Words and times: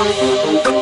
Música 0.00 0.79